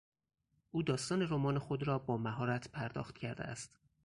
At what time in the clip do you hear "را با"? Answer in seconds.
1.87-2.17